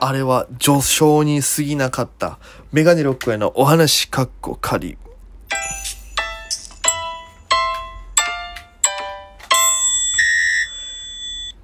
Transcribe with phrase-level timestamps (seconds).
[0.00, 2.38] あれは序章に過ぎなかった。
[2.72, 4.98] メガネロックへのお話かっこ仮。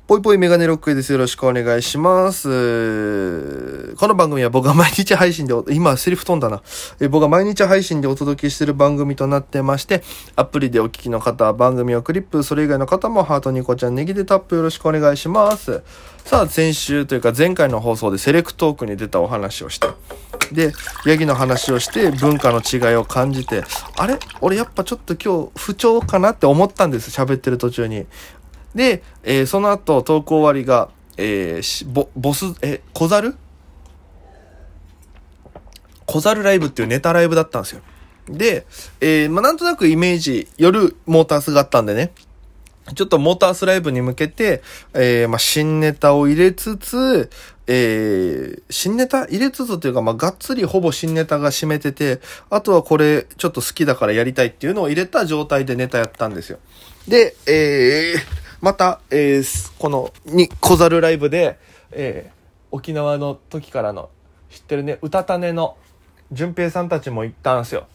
[0.07, 1.13] ぽいぽいメガネロックです。
[1.13, 3.95] よろしくお願いします。
[3.97, 6.63] この番組は僕が毎日配信で、今セリフ飛んだな。
[7.01, 10.03] え僕が毎日配信でお届けしている番組となってまして、
[10.37, 15.83] アプリでお聞きの方は番組をクリップ、それ以外の方もハートニコちゃんネギでタップよろしくお願いします。
[16.27, 19.89] さあ、先週というか前回の放送でセレクトークに出たお話をして、
[20.53, 20.75] で、
[21.07, 23.65] ヤギの話をして文化の違いを感じて、
[23.97, 24.19] あれ？
[24.43, 27.11] 俺やっぱちょっと今日不調かなって思ったんです。
[27.11, 28.05] 喋ってる途中に。
[28.75, 33.37] で、えー、その後、投稿終わりが、えー、ボ、ボス、え、小猿？
[36.07, 37.81] 小猿ライブっていうネタライブだったんですよ。
[38.29, 38.67] で、
[39.01, 42.13] えー、まあ、なんとなくイメージ、夜モータースがあったんでね、
[42.95, 47.31] ちょっとモータースライブに向けて、えー、まあ、新ネタを入れつつ、
[47.67, 56.59] えー、新ネタ入れつつというか、まあ、がっつりほぼ新ネタが占めてて、あとはこれちょっと好きだからやりたいっていうのを入れた状態でネタやったんですよ。
[57.09, 61.59] で、えー、また、えー、この、に、小猿ライブで、
[61.91, 62.35] えー、
[62.71, 64.09] 沖縄の時からの、
[64.49, 65.77] 知ってるね、歌種の、
[66.33, 67.87] 淳平さんたちも行ったんですよ。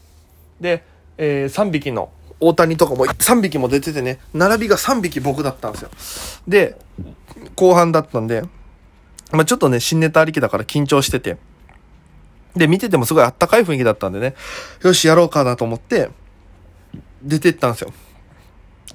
[0.62, 0.84] で、
[1.18, 5.90] えー、3匹の、大谷とかも3匹も出ててね、並びが3匹僕だったんですよ。
[6.48, 6.78] で、
[7.56, 8.44] 後半だったんで、
[9.32, 11.38] まあ、ちょっとね、新ネタありきだから緊張してて、
[12.56, 14.36] で、見ててもすごいあったかい雰囲気だったんでね、
[14.84, 16.12] よし、やろうかなと思って、
[17.24, 17.92] 出てったんですよ。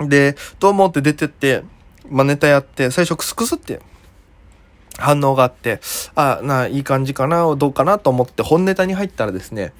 [0.00, 1.62] で、どうもって出てって、
[2.08, 3.80] まあ、ネタやって、最初クスクスって
[4.98, 5.80] 反応があって、
[6.14, 9.72] あ、な、いい感じかな、どうかなと思って本ネタに入ったらですね、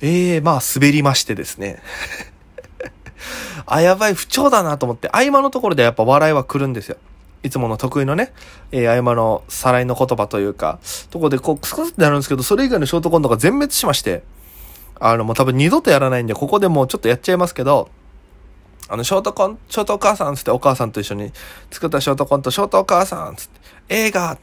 [0.00, 1.82] ええー、まあ滑りましてですね。
[3.66, 6.96] あ、やばい、不調だなと思って、合間のところでやっぱ笑いは来るんですよ。
[7.42, 8.32] いつもの得意のね、
[8.72, 10.78] えー、合間のさらいの言葉というか、
[11.10, 14.22] とこでこう、クスクスってなるんですけど、それ以外のショートコントが全滅しまして、
[15.00, 17.90] あの、もう多分二度とやらないんで、ここでもうちょっとやっちゃいますけど、
[18.88, 21.32] あの、ショートコン、ショートお母さんつってお母さんと一緒に
[21.70, 24.38] 作ったショートコント、ショートお母さんつって、映画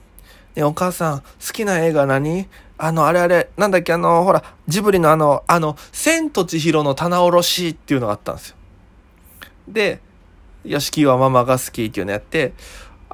[0.55, 2.47] ね、お母さん、好きな映画何？
[2.77, 8.55] あの、あれあれ、なんだっけ、あの、ほら、ジブリのあの、あの、千と千尋の棚卸しっていうのがあったんですよ。
[9.67, 9.99] で、
[10.63, 12.53] よしきはママが好きっていうのやって、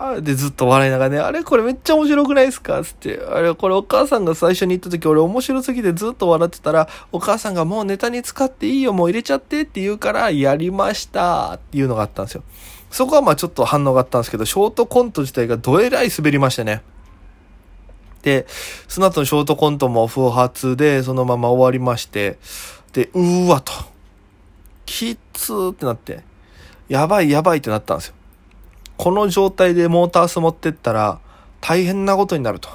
[0.03, 2.83] あで、ずっと笑いながらね、あれこれめっちゃ面白くないですか？
[2.83, 3.19] つって。
[3.19, 12.43] あれこれお母さんが最初に言った時俺面白すぎてずっと笑ってたら、お母さんがもうネタに使っていいよ、もう入れちゃってって言うから、やりましたっていうのがあったんですよ。
[12.89, 16.81] そこはまあちょっと反応があったんですけど、ショートコント自体がどえらい滑りましたね。
[18.23, 18.45] で、
[18.87, 22.37] その後のショートコントも不発で、そのまま終わりまして、
[22.93, 23.71] で、うーわと。
[24.85, 26.23] きつーってなって、
[26.89, 28.15] やばいやばいってなったんですよ。
[28.97, 31.19] この状態でモータース持ってったら
[31.59, 32.69] 大変なことになると。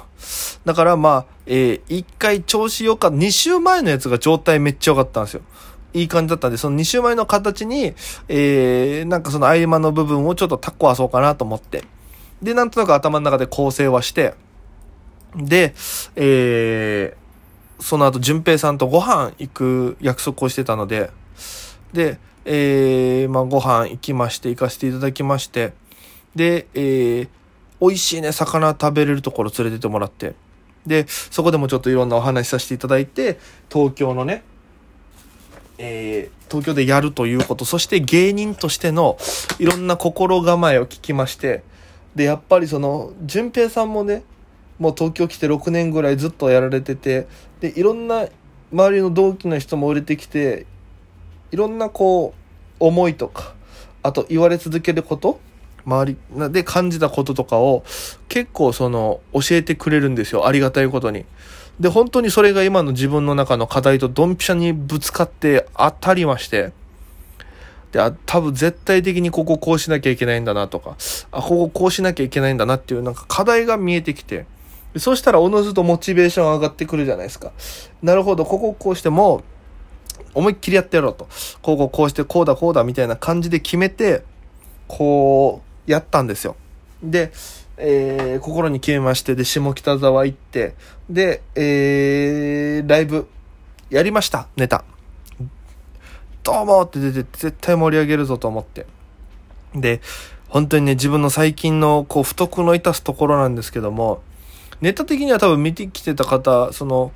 [0.65, 3.17] だからまあ、えー、一回調子良かった。
[3.17, 5.41] 2週前のやつが状態めっちゃ良かったんですよ。
[5.93, 7.93] いい感じだったんで、その2週前の形に、
[8.27, 11.83] えー、なんかその合間の部分をちょっとタッコわそうかなと思って。
[12.41, 14.35] で、なんとなく頭の中で構成はして、
[15.35, 15.73] で、
[16.15, 21.11] えー、その後、淳平さんとご飯行く約束をしてたので、
[21.93, 25.73] で、えー、まあ、ご飯行きまして、行かせていただきまして、
[26.37, 27.29] で、えー、
[27.81, 30.35] 美味しいね、魚食べれるところ連れてってもらって、
[30.85, 33.39] で、そこでもちょっといろんなお話しさせていただいて、
[33.69, 34.43] 東京のね、
[35.79, 39.17] えー、東京でやるということ、そして芸人としての
[39.59, 41.63] いろんな心構えを聞きまして、
[42.15, 44.23] で、やっぱりその、淳平さんもね、
[44.79, 47.27] もう東京来て6年ぐらいずっとやられてて、
[47.59, 48.27] で、いろんな
[48.71, 50.67] 周りの同期の人も売れてきて、
[51.51, 52.47] いろんなこう、
[52.79, 53.55] 思いとか、
[54.03, 55.39] あと言われ続けること
[55.87, 57.83] 周りで感じたこととかを
[58.27, 60.45] 結構その教えてくれるんですよ。
[60.45, 61.25] ありがたいことに。
[61.79, 66.73] で、本当にそれが今の自分の中の課題とドンピシャにぶつかって当たりまして、
[67.91, 70.97] で、あ、多分絶対的にこここうしなきゃいけないんだなとか、
[71.31, 74.45] あ、こここうしなきゃいけないんだなっていうなんか課題が見えてきて、
[74.97, 77.53] そしたらおのずとモチベーション上がってくるじゃないですか。
[78.01, 79.43] なるほど、こここうしても、
[80.33, 81.27] 思いっきりやってやろうと。
[81.61, 84.23] こうこうこうしてこうだこうだみたいな感じで決めて、
[84.87, 86.55] こう、やったんですよ。
[87.01, 87.31] で、
[87.77, 90.75] えー、心に決めまして、で、下北沢行って、
[91.09, 93.27] で、えー、ライブ、
[93.89, 94.83] やりました、ネタ。
[96.43, 98.85] どうもって出て、絶対盛り上げるぞと思って。
[99.75, 100.01] で、
[100.49, 104.21] 本当にね、自分の最近の、こう、不徳の致すところなんですけども、
[104.81, 107.11] ネタ的には多分見てきてた方、その、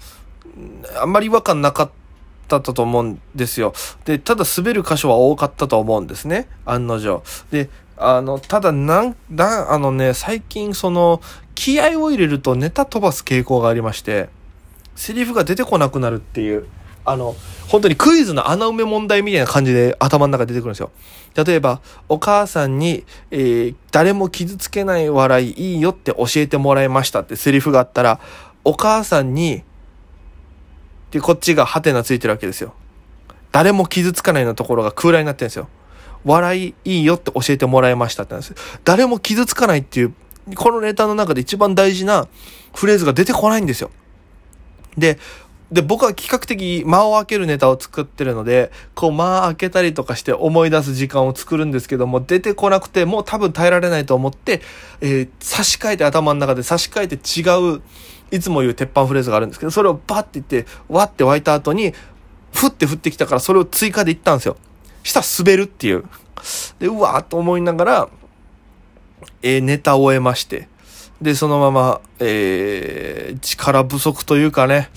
[0.99, 1.91] あんまり違和感なかっ
[2.47, 3.73] たと思うんですよ。
[4.05, 6.49] で、ただ滑る箇所は多かったと思うんですね。
[6.65, 7.23] 案の定。
[7.51, 7.69] で、
[8.01, 11.21] あの、ただなん、だ、あのね、最近その、
[11.53, 14.29] 気合を入れるとネタ飛ばす傾向がありまして、
[14.95, 16.65] セリフが出てこなくなるっていう、
[17.05, 17.35] あの、
[17.67, 20.91] 本当にクイズの穴埋め問題みたいな感じで頭の中出てくるんですよ。
[21.35, 28.19] 例えば、お母さんに、えー、誰も傷つけない笑いいいよって教えてもらいましたってセリフがあったら、
[28.63, 29.63] お母さんに、
[31.11, 32.73] で、こっちがハテナついてるわけですよ。
[33.51, 35.67] 誰も傷つかないのところが空欄になってるんですよ。
[36.25, 38.55] 笑いいいよって教えてもらいましたってなんです。
[38.83, 40.13] 誰も傷つかないっていう、
[40.55, 42.27] このネタの中で一番大事な
[42.73, 43.91] フレーズが出てこないんですよ。
[44.97, 45.17] で、
[45.71, 54.61] で、僕は比較的間を開けるネタを作ってるので、こう間開けたりとかして思い出す時間を作るんですけども、出てこなくてもう多分耐えられないと思って、
[54.99, 57.81] えー、差し替えて頭の中で差し替えて違う、
[58.31, 61.93] いつも言う鉄板フレーズがあるんですけど、それをバッて言って、わって湧いた後に、
[62.53, 64.57] ふって降ってきたからそれを追加で言ったんですよ。
[65.03, 66.03] した滑るっていう。
[66.79, 68.09] で、うわーと思いながら、
[69.41, 70.67] えー、ネタを終えまして。
[71.21, 74.89] で、そのまま、えー、力不足というかね、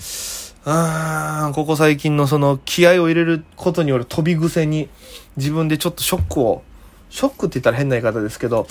[0.65, 4.89] あここ最近のその気合を入れることによる飛び癖に
[5.37, 6.63] 自分でちょっとショックを、
[7.11, 8.67] ショックって言ったら変な言い方ですけど、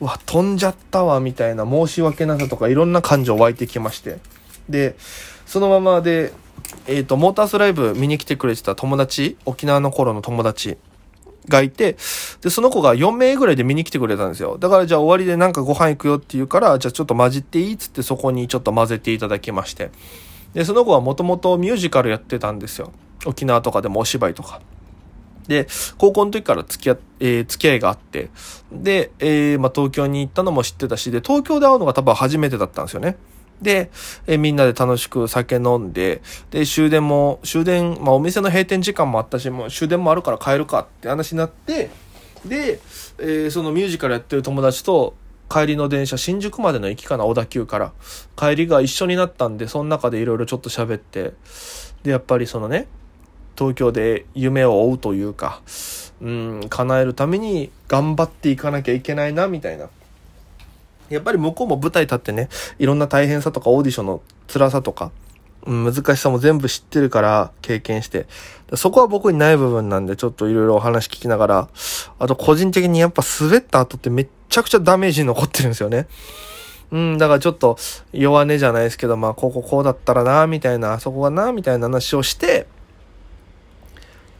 [0.00, 4.18] うわ、飛んじゃったわ、みたいな申し訳なさとかいろんな感情湧いてきまして。
[4.68, 4.96] で、
[5.46, 6.32] そのままで、
[6.86, 10.76] えっ、ー、と、モータースライブ見に来てくれてた友達、沖縄の頃の友達
[11.48, 11.96] がいて、
[12.40, 14.58] で、その子が4名ぐらいで見に来てくれたんですよ。
[14.58, 19.90] だからじゃあ終わりでなんかご飯行くよって言うから、じゃあちょっと混じっていいっつってそこにちょっと混ぜていただきまして。
[20.54, 22.92] で、その子はもともとミュージカルやってたんですよ。
[23.26, 24.60] 沖縄とかでもお芝居とか。
[25.48, 25.66] で、
[25.98, 28.30] 高校の時から付き合、えー、付き合いがあって、
[28.72, 33.16] で、えー、まあ、東京に行ったのも知ってたし、で、東京で会うのが多分初めてだったんですよね。
[33.64, 33.90] で、
[34.28, 36.22] え、みんなで楽しく酒飲んで、
[36.52, 41.90] で、終電も、終電、まあ、お店の閉店時間もあったし、もう終電もあるから帰るかって話になって、
[42.44, 42.78] で、
[43.18, 45.14] えー、そのミュージカルやってる友達と、
[45.50, 47.92] 帰りの電車、新宿までの駅かな、小田急から。
[48.36, 51.32] 帰りが一緒になったんで、その中でいろいろちょっと喋って、
[52.02, 52.86] で、やっぱりそのね、
[53.56, 55.62] 東京で夢を追うというか、
[56.20, 59.88] うん、叶えるために頑張っていかなきゃいけないな、みたいな。
[61.08, 62.48] やっぱり向こうも舞台立ってね、
[62.78, 65.10] いろんな大変さとかオーディションの辛さとか、
[65.66, 68.26] 難しさも全部知ってるから経験して。
[68.74, 71.68] そこは僕にない部分なんでちょっといろいろお話聞きながら、
[72.18, 76.06] あと個人的にやっぱ滑った後ってめっちゃくちゃダメージ残ってるんですよね。
[76.90, 77.76] うん、だからちょっと
[78.12, 82.66] 弱音じゃないですけど、まあこここうだったらな、みたいな、あそこがな、みたいな話をして、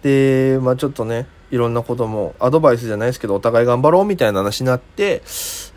[0.03, 5.23] で、まあちょっとね、いろんなこともアドバイスじゃないですけど、お互い頑張ろうみたいな話になって、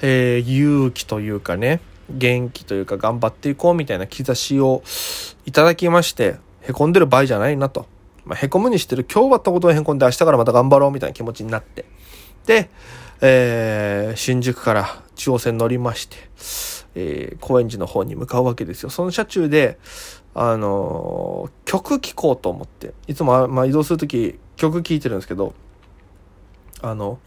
[0.01, 4.83] えー、勇気というかね、元気というか頑張っていこうみたいな兆しを
[5.45, 7.85] いただきまして、凹んでる場合じゃないなと。
[8.25, 11.85] まあ、凹むにしてる今日終わったことを凹んで明日からまた頑張ろうみたいな気持ちになって。
[12.45, 12.69] で、
[13.21, 16.17] えー、新宿から中央線乗りまして、
[16.95, 18.89] えー、高円寺の方に向かうわけですよ。
[18.89, 19.79] その車中で、
[20.35, 25.53] あのー、曲聴こうと思って、いつも、まあ、移動するとき曲聴いてるんですけど、
[26.81, 27.19] あの、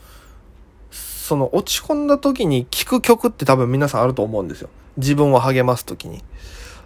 [1.30, 4.68] その落ち込んだ時に聴く曲って多分皆さんあると思うんですよ。
[4.96, 6.24] 自分を励ます時に。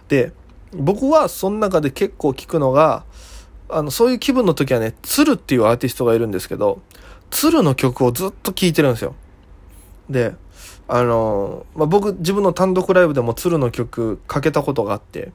[0.07, 0.33] で、
[0.71, 3.05] 僕はその中で結構聴くのが、
[3.69, 6.79] あの、そういう気分の時はね、鶴っていうアーティストがいるんですけど、
[7.31, 9.15] 鶴の曲をずっと聴いてるんですよ。
[10.11, 10.35] で、
[10.87, 15.31] あの、まあ、僕自分の単独ライブでも鶴の曲かけたことがあって、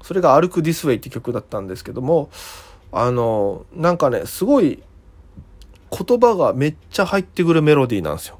[0.00, 2.30] それが歩くディスウェイって曲だったんですけども、
[2.90, 4.82] あの、なんかね、すごい
[5.90, 8.38] 言葉がめっちゃ入ってくるメロディーなんですよ。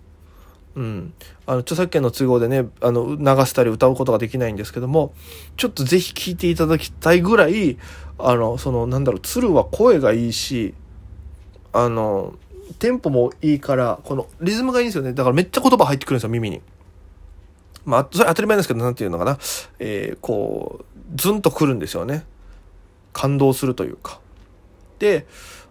[0.77, 1.15] うん。
[1.47, 5.15] あの、著作権の都合でね、あの、流したり歌うことができないんですけども、
[5.57, 7.79] ちょっとぜひ聴いていただきたいぐらい、
[8.19, 10.75] あの、その、なんだろう、鶴は声がいいし、
[11.73, 12.35] あの、
[12.79, 15.15] テンポもいいから、このリズムがいいんですよね。
[15.15, 16.61] だからめっちゃ言葉入ってくるんですよ、耳に。
[17.87, 19.39] まあ、それ当たり前ですけど、なんていうのかな。
[19.79, 22.25] えー、こう、ズンとくるんですよね。
[23.15, 24.21] 感動するというか。
[24.99, 25.27] で、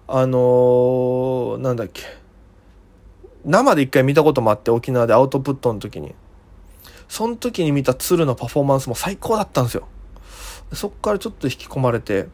[0.08, 2.02] あのー、なんだっけ。
[3.46, 6.14] 生で一回見たこともあって沖縄でアウトプットの時に。
[7.08, 9.88] その時に見た鶴のパフォーマンスも最高だったんですよ。
[10.74, 12.28] そっからちょっと引き込まれて、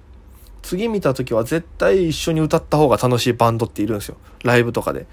[0.61, 4.17] 次見た時は絶対一緒に歌った方が楽しいバンドっているんですよ。
[4.43, 5.05] ライブとかで。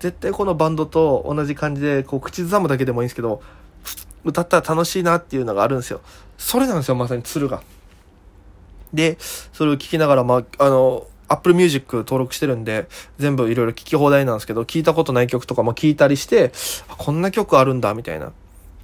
[0.00, 3.40] 絶対このバンドと同じ感じで、こう口ずさむだけでもいいんですけど、
[4.24, 6.00] 歌ったら楽しいなっていうのがあるんですよ。
[6.36, 7.62] それなんですよ、まさに鶴が。
[8.92, 12.86] で、それを聞きながら、まあ、あの、Apple Music 登録してるんで、
[13.18, 16.52] 全部いろいろ聞き放題なんですけど、聞いたことない曲とかも聞いたりして、
[16.88, 18.32] こんな曲あるんだ、みたいな。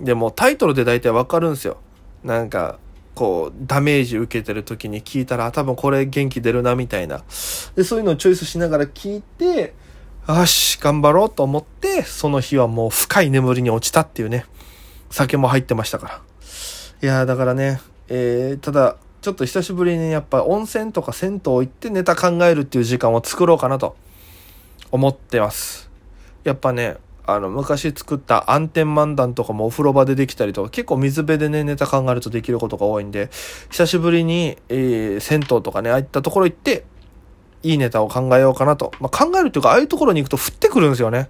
[0.01, 1.79] でもタイトルで大体わかるんですよ。
[2.25, 2.79] なんか、
[3.15, 7.23] こう、ダメージ受けてる時に聞いたら、多分これ元気出るな、みたいな。
[7.77, 9.75] で、そういうのをチョイスしながら聞いて、
[10.29, 14.47] よし、頑張ろうと思って、その日はもう深い眠りに落ちたっていうね。
[15.11, 16.21] 酒も入ってましたから。
[17.03, 23.95] いやーだからね、えー、ただ、ちょっと久しぶりにやっぱ温泉とか銭湯行ってネタ考えるっていう時間を作ろうかなと
[24.91, 25.91] 思ってます。
[26.43, 26.97] やっぱね、
[27.27, 33.29] あの、昔作った暗転漫談とかもお風呂場でできたりとか、結構水辺でね、ネタ考えるとできることが多いんで、
[33.71, 36.85] 久しぶりに、えー、銭湯とかね、ああいったところ行って、
[37.63, 38.93] いいネタを考えようかなと。
[39.01, 41.29] まあ、考えるっていうか、ああいうところに行くと降ってくるんですよね。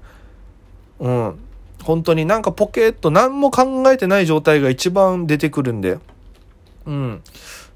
[1.00, 1.38] うん。
[1.82, 5.98] 本当になんかポケット何も考えてない状態が一番出てくるんで、
[6.86, 7.22] うん。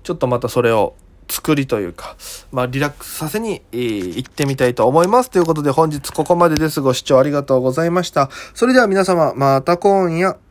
[0.04, 0.94] ちょっとまたそれを
[1.28, 2.16] 作りというか、
[2.52, 5.30] まあリラックスさせに、えー行ってみたいと思います。
[5.30, 6.80] ということで本日ここまでです。
[6.80, 8.30] ご視聴ありがとうございました。
[8.54, 10.43] それでは皆様、また今夜。